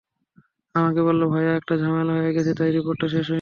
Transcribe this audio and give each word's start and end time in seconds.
আমাকে 0.75 1.01
বলল, 1.01 1.21
ভাইয়া 1.27 1.51
একটা 1.55 1.73
ঝামেলা 1.77 2.13
হয়ে 2.13 2.31
গেছে 2.33 2.51
তাই 2.53 2.69
রিপোর্টটা 2.69 3.07
শেষ 3.07 3.25
হয়নি। 3.25 3.29